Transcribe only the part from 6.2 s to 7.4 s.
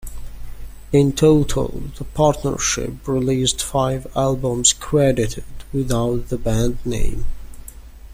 the band name.